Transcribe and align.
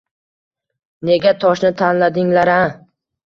Nega 1.09 1.33
toshni 1.45 1.71
tashladinglar 1.83 2.53
a? 2.57 2.59